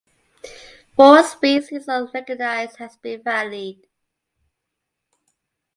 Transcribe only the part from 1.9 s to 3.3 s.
recognized as being